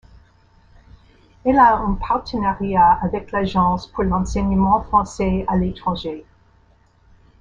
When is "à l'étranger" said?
5.47-6.25